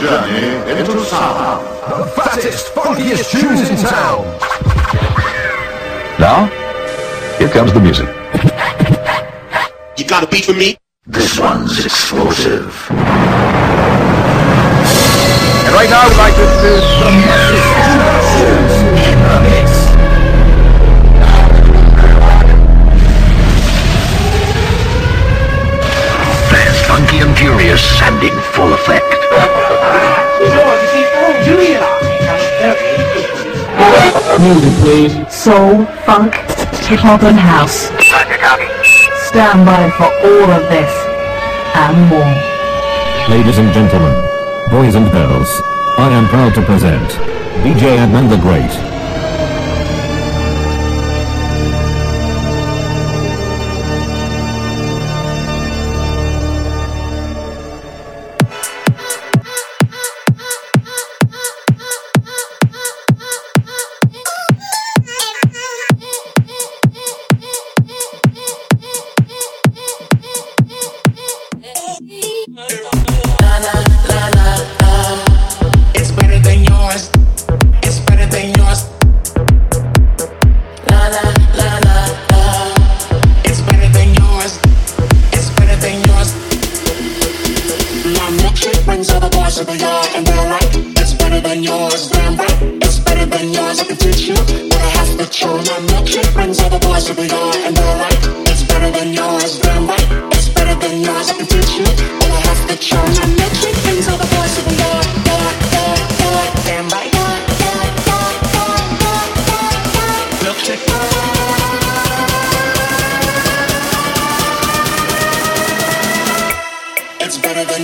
journey 0.00 0.70
into 0.70 1.00
sound. 1.04 1.66
The 1.88 2.06
fattest, 2.16 2.74
funkiest 2.74 3.30
shoes 3.30 3.70
in 3.70 3.76
town. 3.76 4.24
Now, 6.18 6.46
here 7.38 7.48
comes 7.48 7.72
the 7.72 7.80
music. 7.80 8.08
You 9.96 10.04
got 10.04 10.24
a 10.24 10.26
beat 10.26 10.44
for 10.44 10.54
me? 10.54 10.76
This 11.06 11.38
one's 11.38 11.84
explosive. 11.84 12.88
And 15.60 15.74
right 15.74 15.90
now, 15.90 16.08
we'd 16.08 16.16
like 16.16 16.34
to 16.34 16.42
introduce... 16.42 17.73
and 28.02 28.22
in 28.22 28.36
full 28.52 28.72
effect. 28.72 29.10
Music, 34.40 34.74
please. 34.82 35.14
Soul, 35.32 35.86
funk, 36.04 36.34
hip-hop 36.88 37.22
and 37.22 37.38
house. 37.38 37.90
Stand 39.28 39.64
by 39.66 39.90
for 39.96 40.10
all 40.28 40.50
of 40.50 40.62
this 40.70 40.92
and 41.74 41.96
more. 42.08 42.34
Ladies 43.28 43.58
and 43.58 43.72
gentlemen, 43.72 44.14
boys 44.70 44.94
and 44.94 45.10
girls, 45.10 45.48
I 45.98 46.10
am 46.12 46.26
proud 46.28 46.54
to 46.54 46.62
present 46.62 47.08
DJ 47.64 47.96
Adnan 47.96 48.28
the 48.28 48.36
Great. 48.36 48.93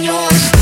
yours. 0.02 0.59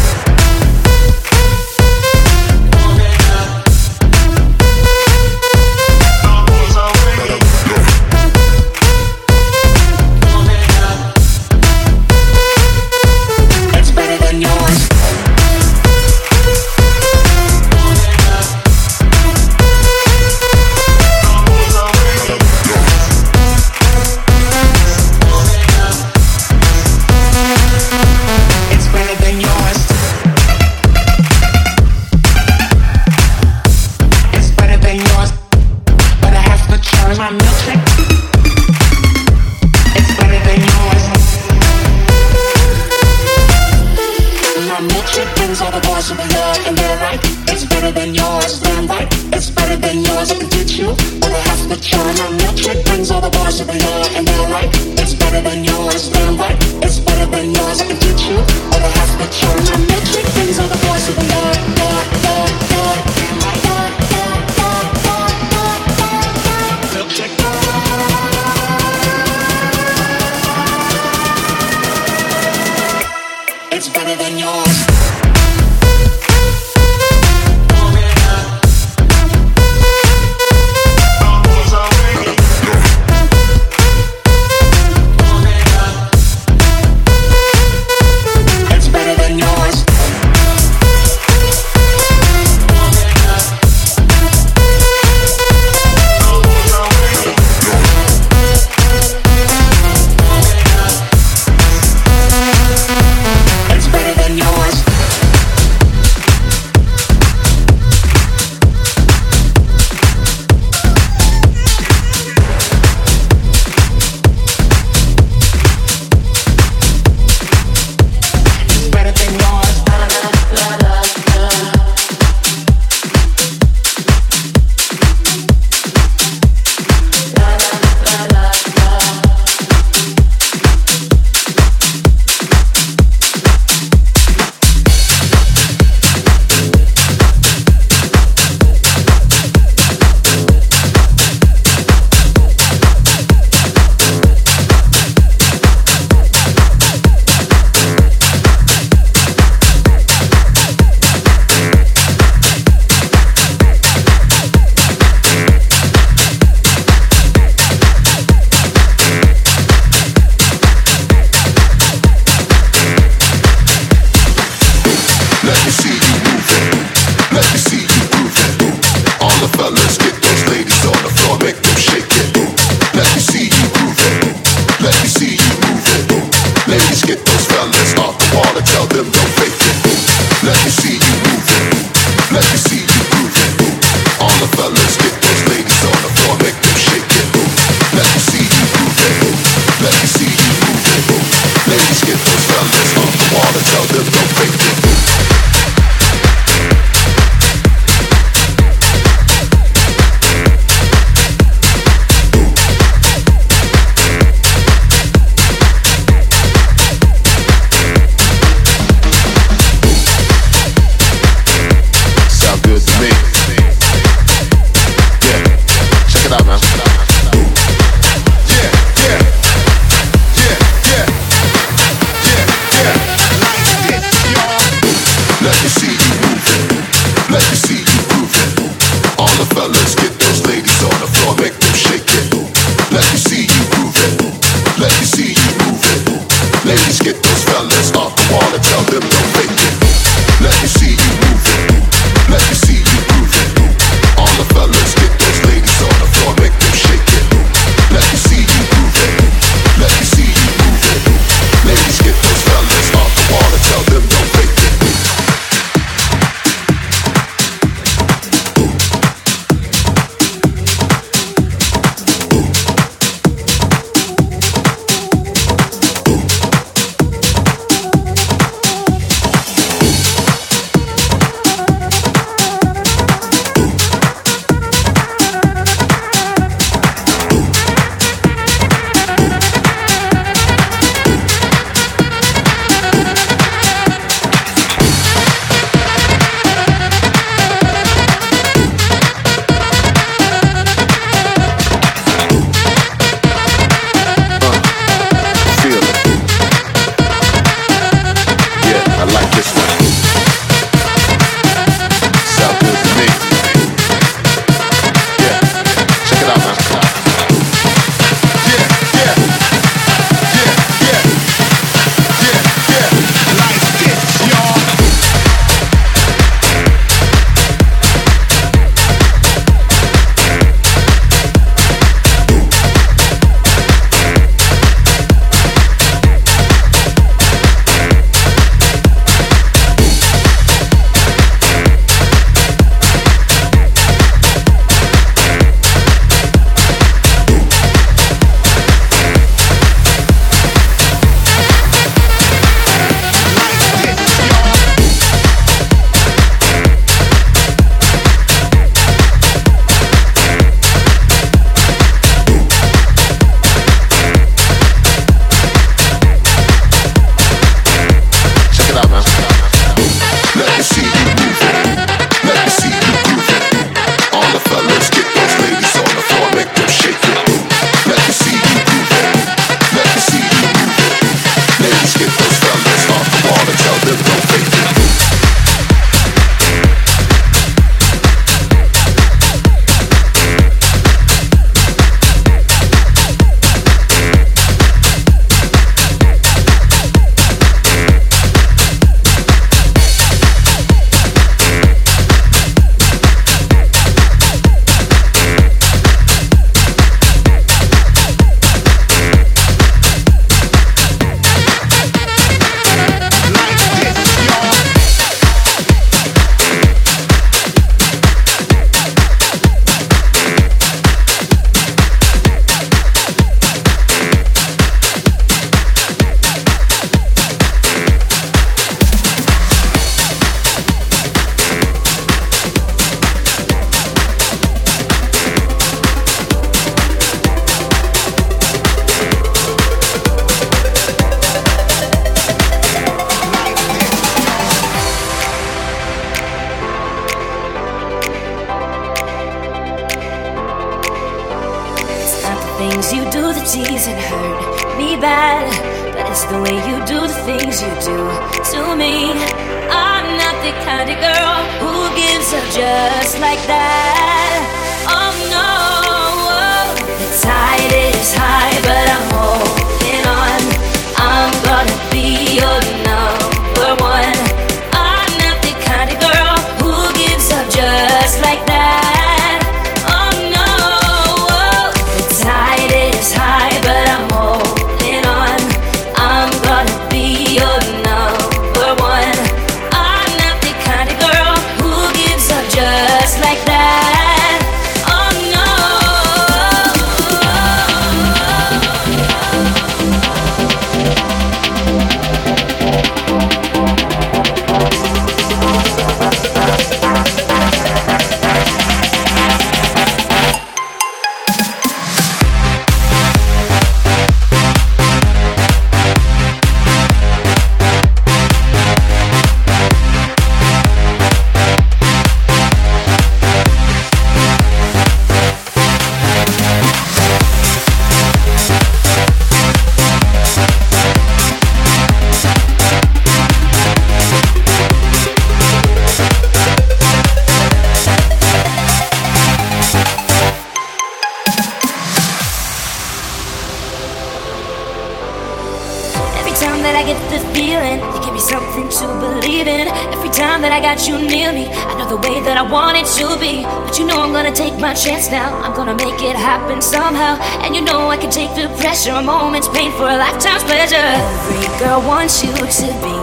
That 542.28 542.36
I 542.36 542.44
want 542.44 542.76
it 542.76 542.84
to 543.00 543.08
be. 543.16 543.40
But 543.40 543.78
you 543.78 543.86
know 543.88 544.04
I'm 544.04 544.12
gonna 544.12 544.34
take 544.34 544.60
my 544.60 544.74
chance 544.74 545.08
now. 545.10 545.32
I'm 545.40 545.56
gonna 545.56 545.74
make 545.74 545.96
it 546.04 546.14
happen 546.14 546.60
somehow. 546.60 547.16
And 547.40 547.56
you 547.56 547.62
know 547.62 547.88
I 547.88 547.96
can 547.96 548.10
take 548.10 548.36
the 548.36 548.52
pressure, 548.60 548.92
a 548.92 549.02
moment's 549.02 549.48
pain 549.48 549.72
for 549.72 549.88
a 549.88 549.96
lifetime's 549.96 550.44
pleasure. 550.44 550.76
Every 550.76 551.48
girl 551.56 551.80
wants 551.88 552.22
you 552.22 552.36
to 552.36 552.68
be 552.84 552.96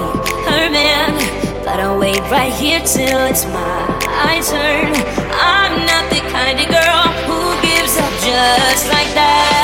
her 0.46 0.70
man. 0.70 1.18
But 1.66 1.82
I'll 1.82 1.98
wait 1.98 2.22
right 2.30 2.54
here 2.54 2.80
till 2.86 3.26
it's 3.26 3.46
my 3.50 4.38
turn. 4.46 4.94
I'm 5.42 5.74
not 5.90 6.06
the 6.14 6.22
kind 6.30 6.62
of 6.62 6.68
girl 6.70 7.04
who 7.26 7.40
gives 7.66 7.98
up 7.98 8.14
just 8.22 8.86
like 8.94 9.10
that. 9.18 9.55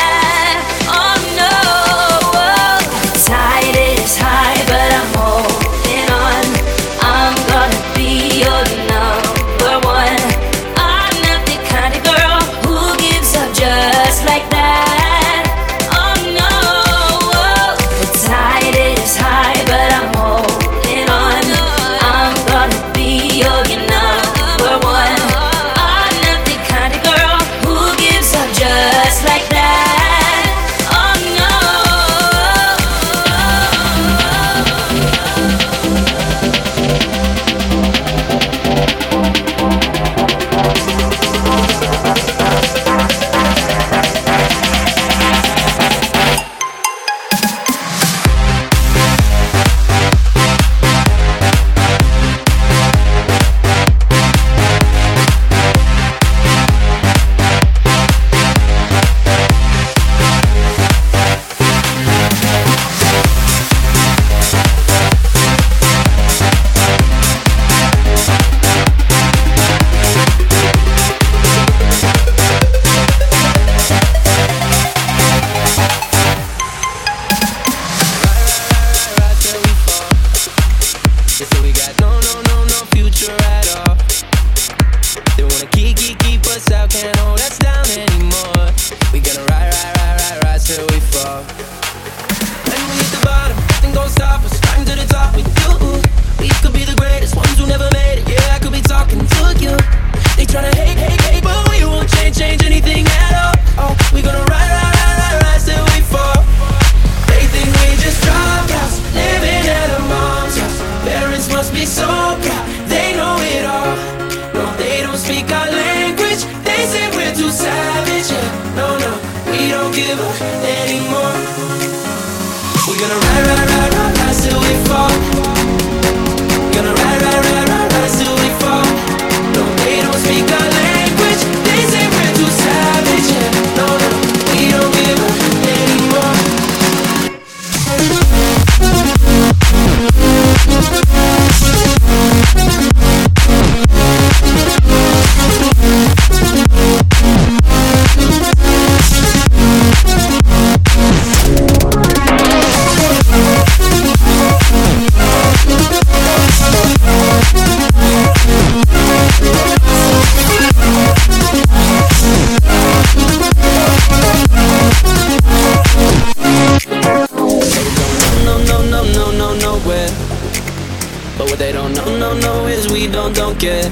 Care. 173.62 173.92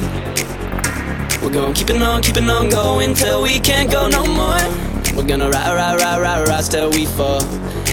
We're 1.44 1.54
gonna 1.54 1.76
keep 1.76 1.92
it 1.92 2.02
on, 2.02 2.24
keep 2.24 2.38
it 2.38 2.50
on 2.50 2.70
going 2.70 3.14
till 3.14 3.44
we 3.44 3.60
can't 3.60 3.86
go 3.86 4.10
no 4.10 4.26
more. 4.26 4.58
We're 5.14 5.30
gonna 5.30 5.48
ride, 5.48 5.76
ride, 5.78 6.02
ride, 6.02 6.20
ride, 6.20 6.48
ride 6.48 6.66
till 6.66 6.90
we 6.90 7.06
fall. 7.06 7.44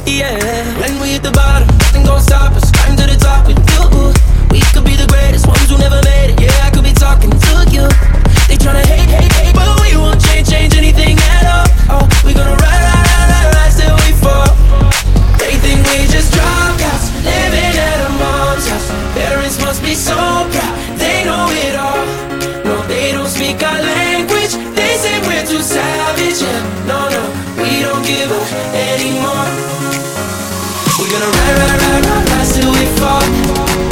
Yeah. 0.08 0.40
When 0.80 0.96
we 1.04 1.12
hit 1.12 1.22
the 1.22 1.32
bottom, 1.32 1.68
nothing 1.76 2.04
gonna 2.06 2.22
stop 2.22 2.56
us. 2.56 2.72
Climb 2.72 2.96
to 2.96 3.04
the 3.04 3.18
top 3.20 3.46
with 3.46 3.60
you. 3.60 3.84
We 4.48 4.64
could 4.72 4.88
be 4.88 4.96
the 4.96 5.06
greatest 5.12 5.46
ones 5.46 5.68
who 5.68 5.76
never 5.76 6.00
made 6.08 6.32
it. 6.32 6.40
Yeah, 6.40 6.64
I 6.64 6.70
could 6.72 6.84
be 6.84 6.96
talking 6.96 7.28
to 7.28 7.54
you. 7.68 7.84
They 8.48 8.56
tryna 8.56 8.80
hate, 8.88 9.12
hate, 9.12 9.32
hate, 9.36 9.52
but 9.52 9.68
we 9.84 10.00
won't 10.00 10.16
change, 10.24 10.48
change 10.48 10.72
anything 10.80 11.20
at 11.36 11.44
all. 11.44 11.68
Oh, 11.92 12.04
we 12.24 12.32
gonna 12.32 12.56
ride, 12.56 12.82
ride, 12.88 13.04
ride, 13.04 13.28
ride, 13.36 13.52
ride 13.52 13.74
till 13.76 13.96
we 14.00 14.16
fall. 14.16 14.48
They 15.36 15.60
think 15.60 15.84
we 15.92 16.08
just 16.08 16.32
out, 16.40 16.80
living 17.20 17.76
at 17.76 18.00
a 18.00 18.10
mom's 18.16 18.64
house. 18.64 18.88
Parents 19.12 19.60
must 19.60 19.84
be 19.84 19.92
so 19.92 20.16
proud, 20.16 20.75
savage. 26.36 26.86
No, 26.86 27.08
no, 27.08 27.22
we 27.62 27.82
don't 27.82 28.04
give 28.04 28.30
up 28.30 28.52
anymore. 28.74 29.48
We're 30.98 31.10
gonna 31.12 31.30
ride, 31.36 31.56
ride, 31.60 31.80
ride, 31.82 32.06
ride, 32.06 32.28
ride 32.30 32.54
till 32.54 32.72
we 32.72 32.84
fall. 32.98 33.85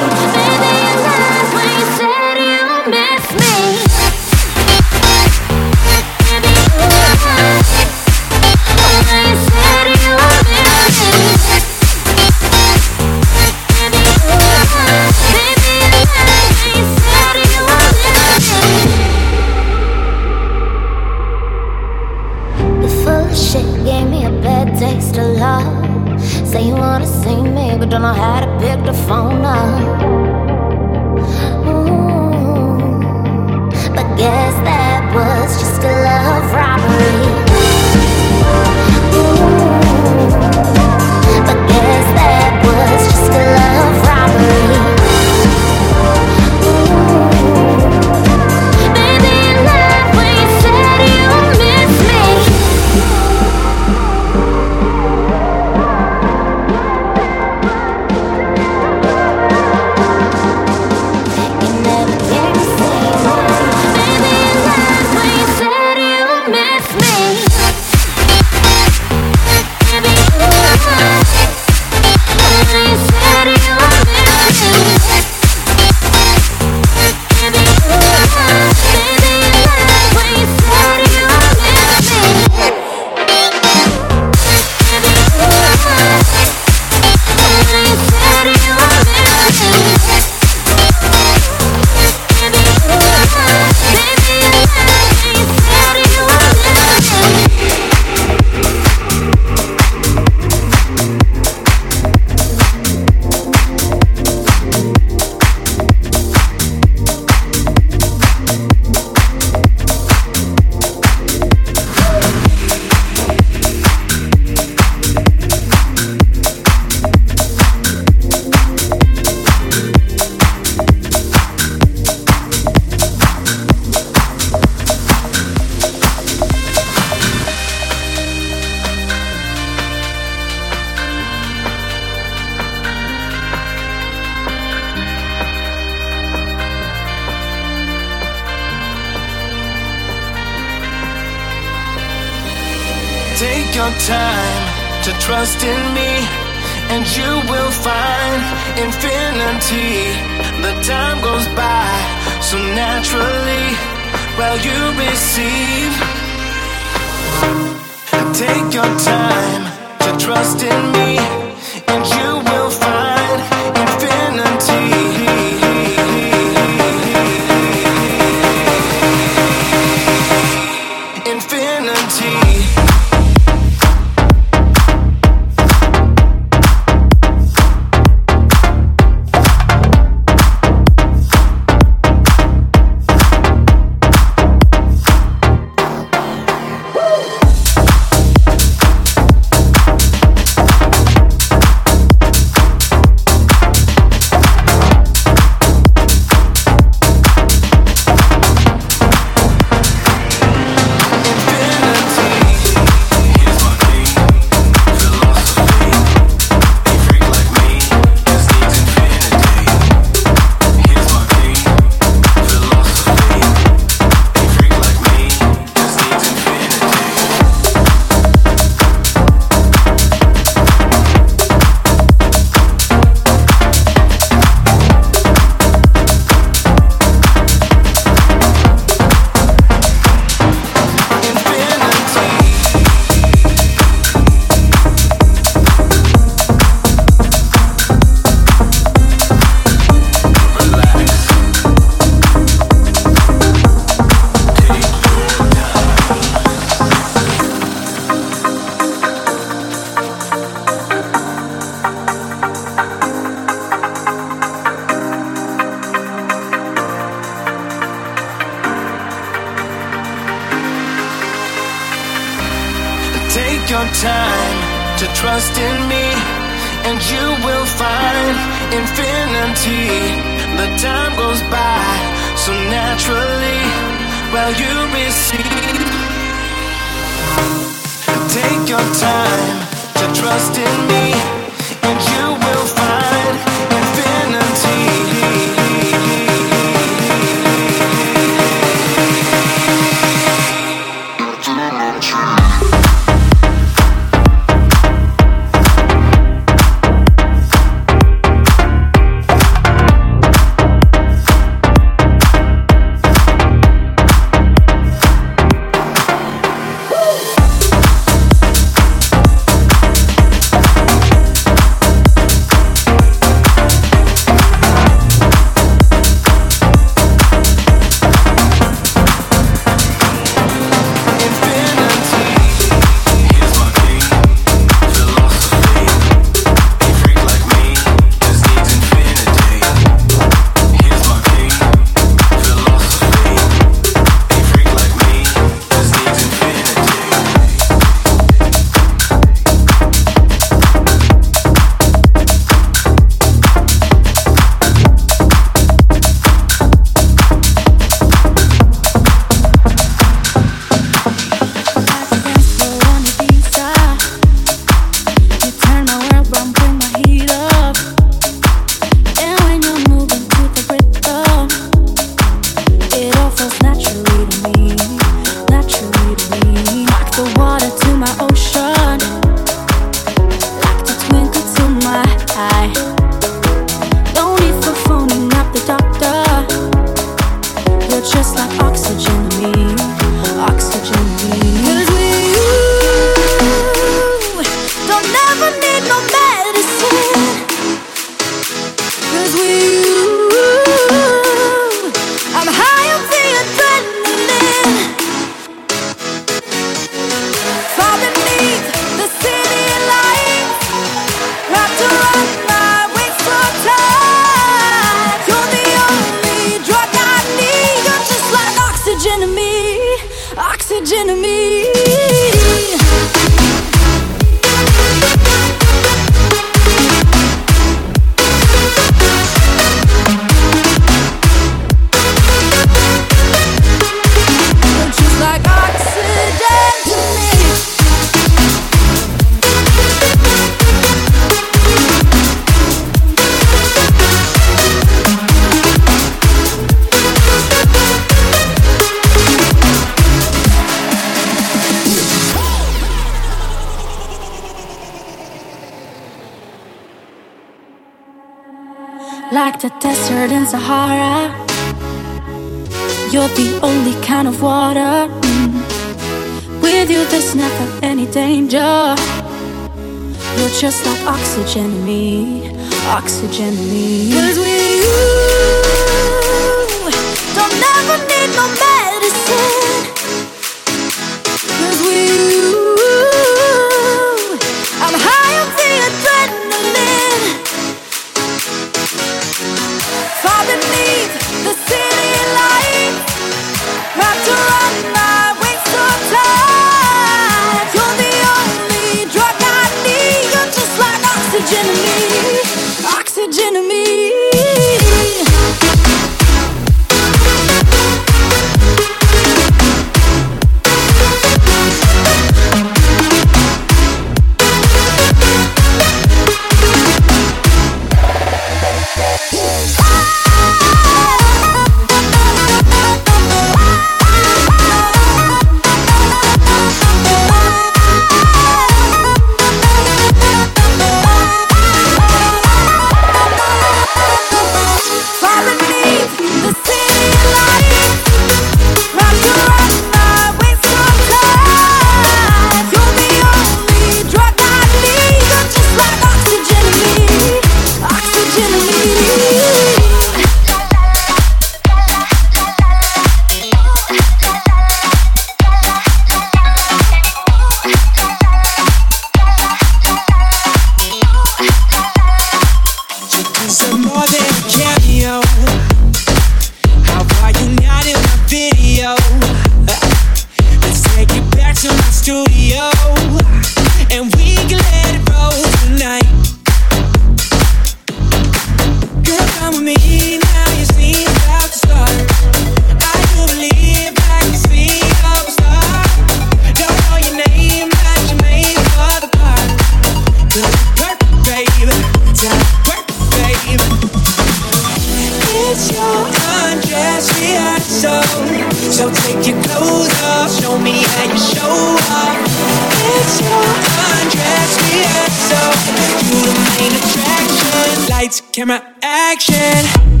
Camera, 598.31 598.75
action. 598.81 600.00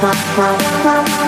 Bye. 0.00 1.27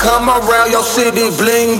come 0.00 0.30
around 0.30 0.70
your 0.72 0.82
city, 0.82 1.28
bling 1.36 1.79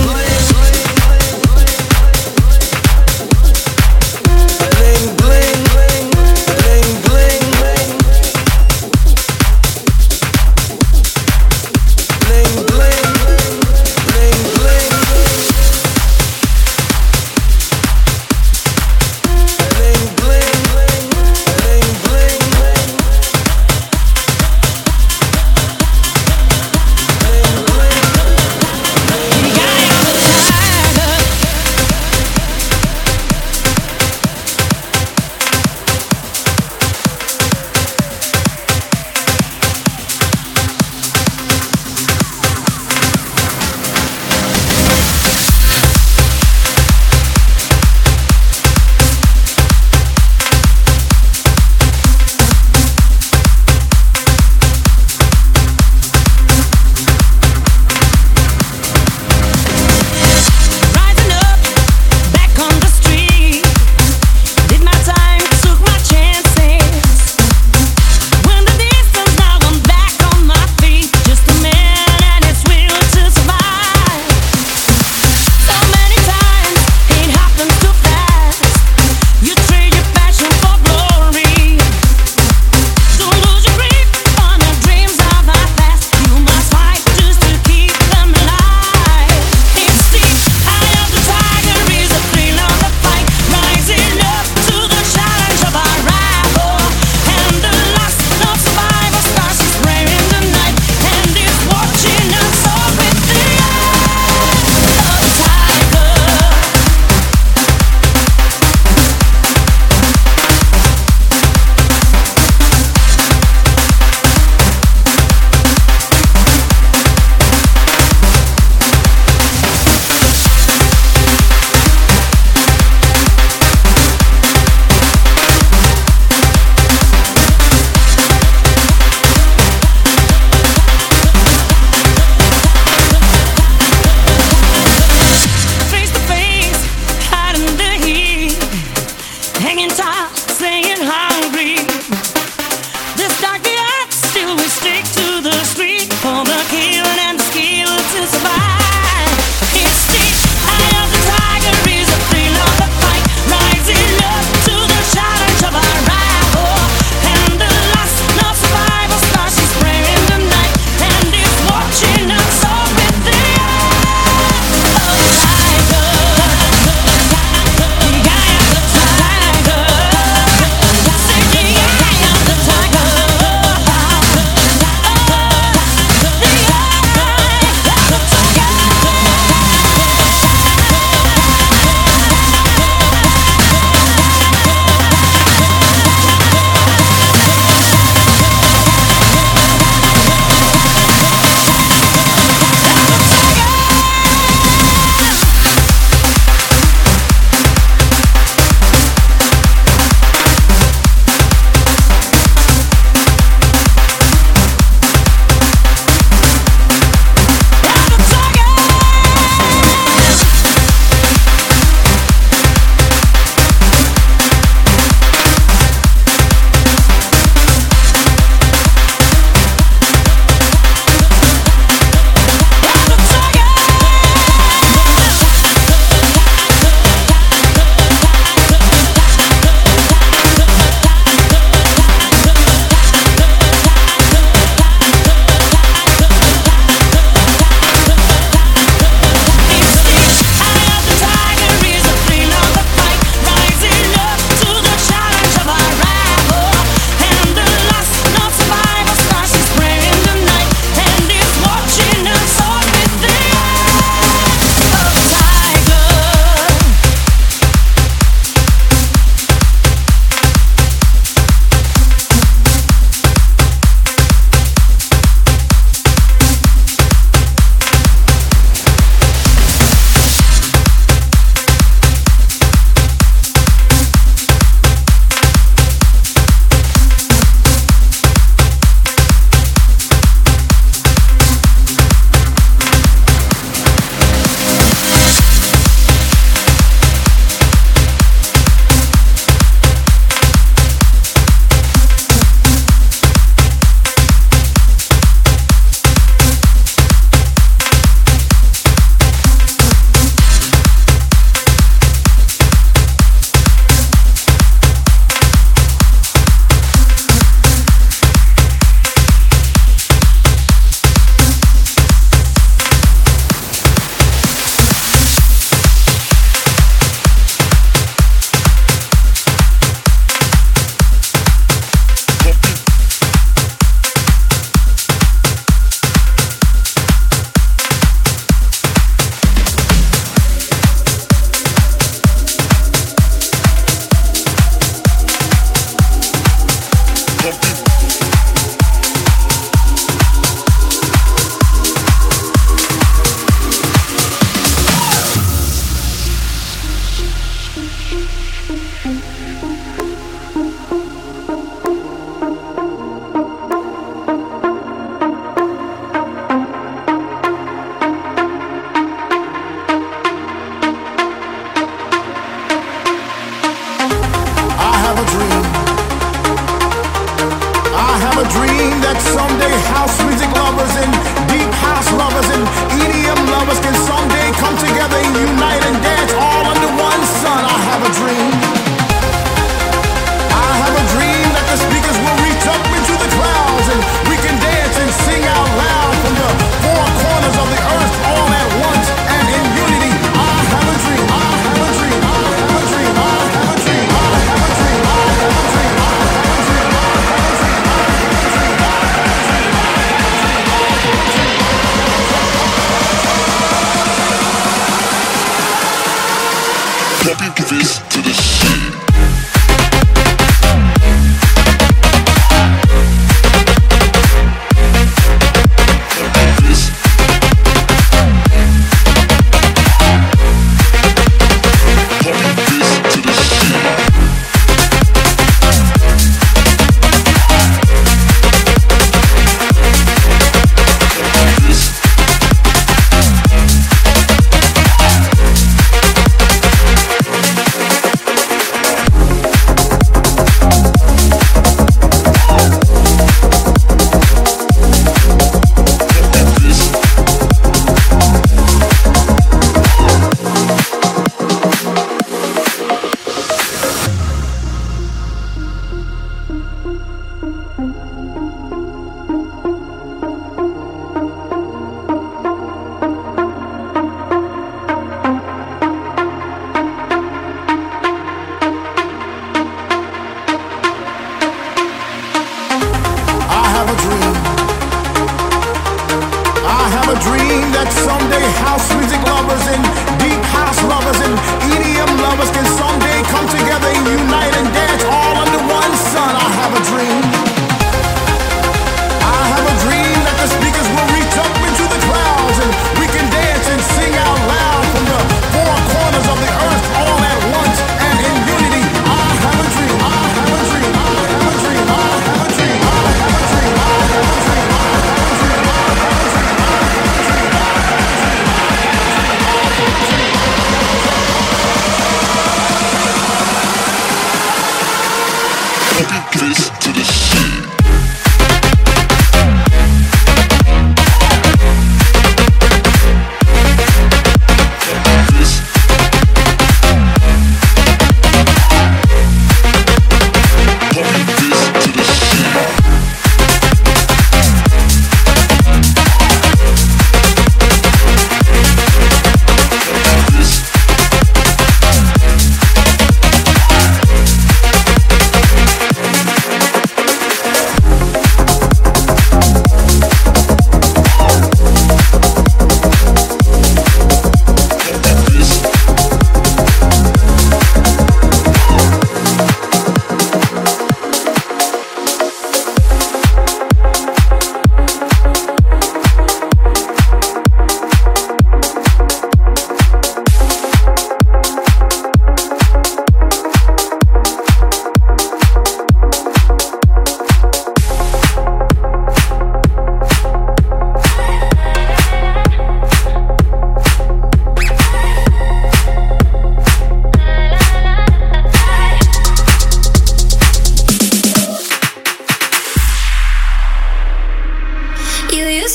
house 478.59 479.00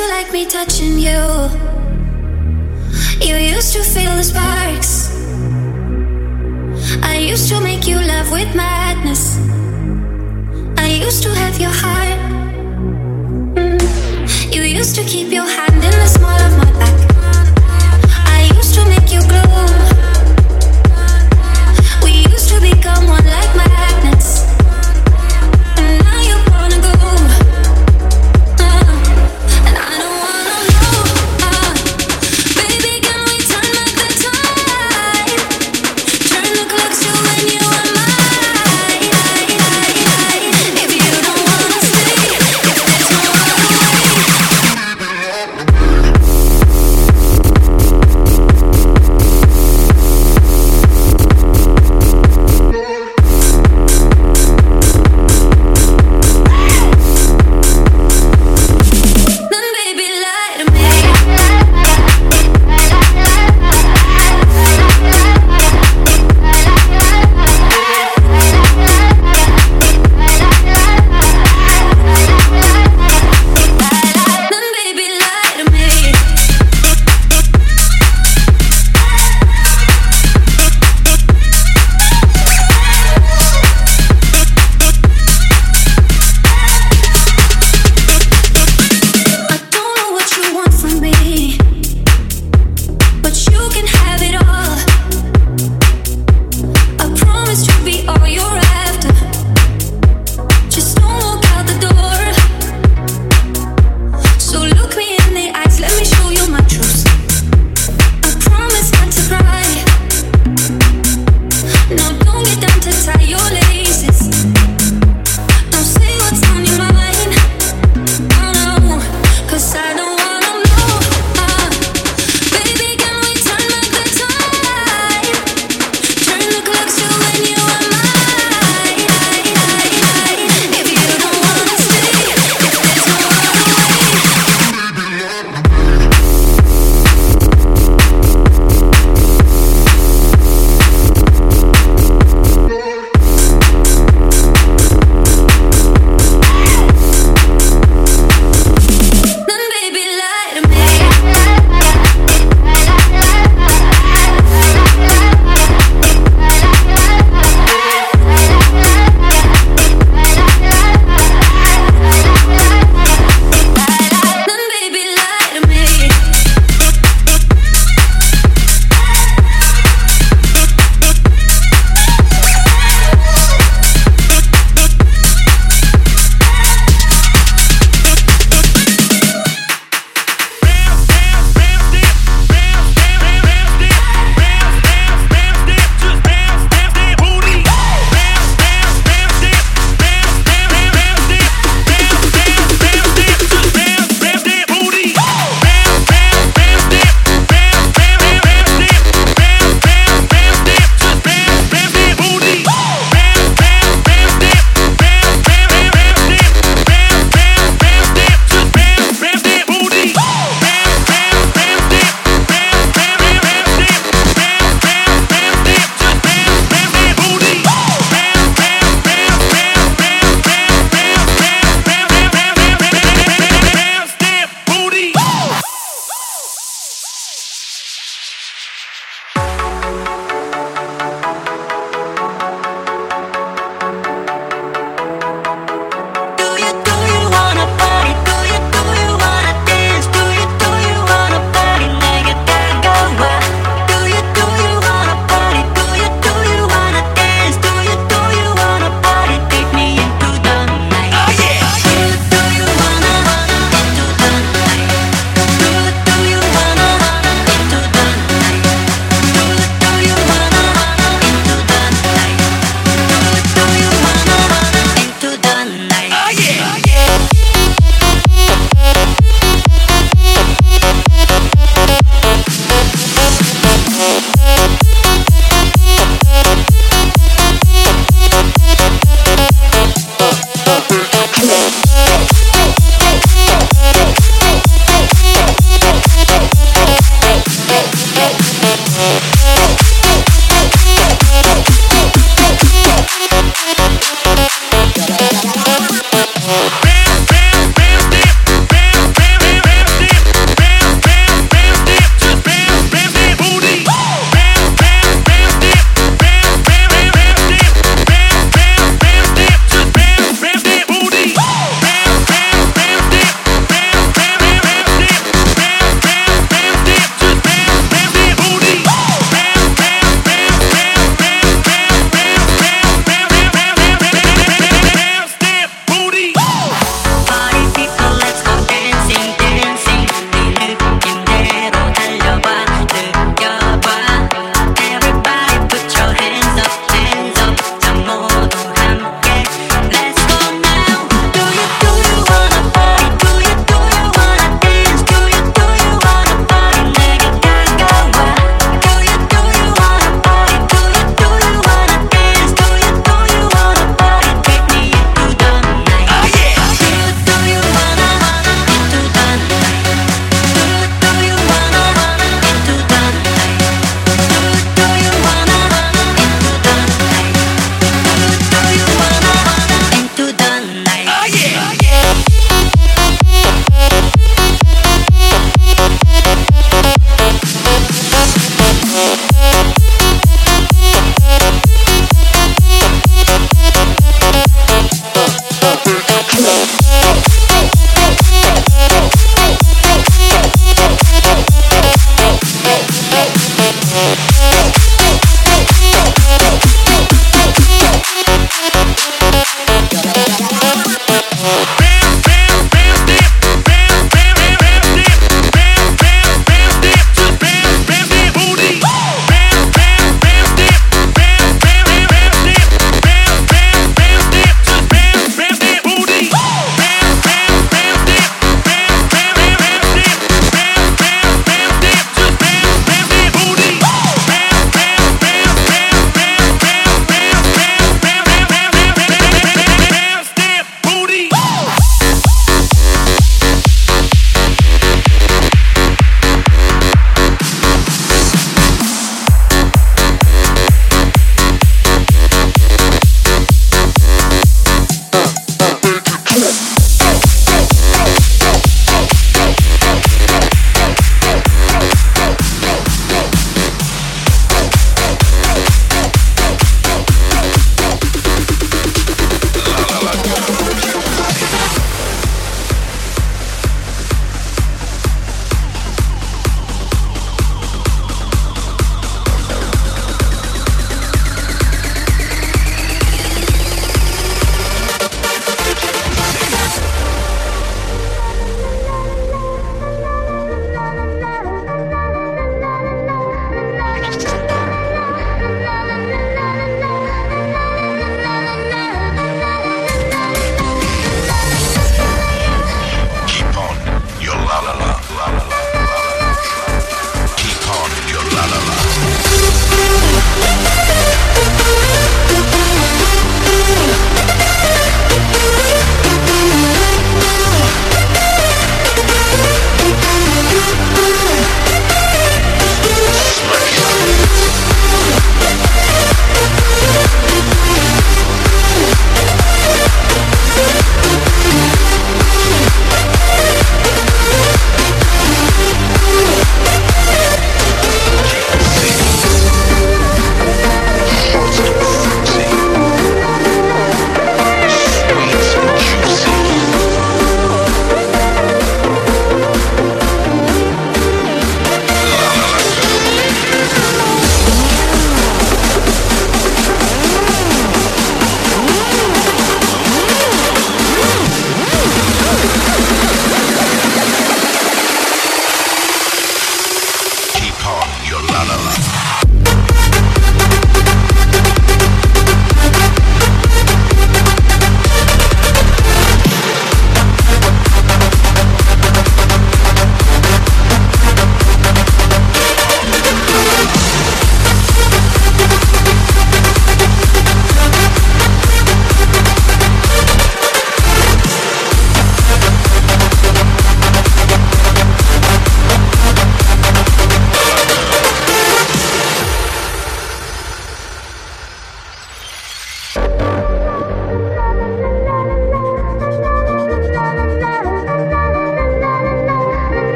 to 0.00 0.08
like 0.08 0.32
me 0.32 0.46
touching 0.46 0.98
you. 0.98 1.20
You 3.26 3.36
used 3.36 3.72
to 3.74 3.82
feel 3.82 4.14
the 4.16 4.24
sparks. 4.24 4.92
I 7.02 7.16
used 7.18 7.48
to 7.50 7.60
make 7.60 7.86
you 7.86 7.96
love 8.12 8.30
with 8.32 8.54
madness. 8.54 9.38
I 10.78 10.86
used 11.06 11.22
to 11.24 11.30
have 11.42 11.60
your 11.60 11.74
heart. 11.82 12.20
Mm. 13.56 14.54
You 14.54 14.62
used 14.62 14.94
to 14.96 15.04
keep 15.04 15.28
your 15.30 15.48
hand 15.56 15.84
in 15.88 15.94
the 16.02 16.08
small 16.16 16.40
of 16.48 16.52
my 16.60 16.70
back. 16.78 16.99